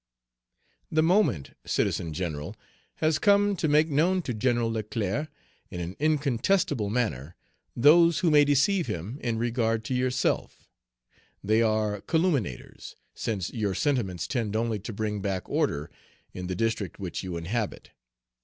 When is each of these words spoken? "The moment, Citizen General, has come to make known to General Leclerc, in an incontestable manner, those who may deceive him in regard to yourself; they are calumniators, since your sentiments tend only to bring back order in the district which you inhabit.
"The 0.91 1.03
moment, 1.03 1.55
Citizen 1.63 2.11
General, 2.11 2.55
has 2.95 3.19
come 3.19 3.55
to 3.57 3.67
make 3.67 3.87
known 3.87 4.23
to 4.23 4.33
General 4.33 4.71
Leclerc, 4.71 5.27
in 5.69 5.79
an 5.79 5.95
incontestable 5.99 6.89
manner, 6.89 7.35
those 7.75 8.17
who 8.21 8.31
may 8.31 8.43
deceive 8.43 8.87
him 8.87 9.19
in 9.21 9.37
regard 9.37 9.85
to 9.85 9.93
yourself; 9.93 10.67
they 11.43 11.61
are 11.61 12.01
calumniators, 12.01 12.95
since 13.13 13.51
your 13.53 13.75
sentiments 13.75 14.25
tend 14.27 14.55
only 14.55 14.79
to 14.79 14.91
bring 14.91 15.19
back 15.21 15.47
order 15.47 15.91
in 16.33 16.47
the 16.47 16.55
district 16.55 16.97
which 16.97 17.21
you 17.21 17.37
inhabit. 17.37 17.91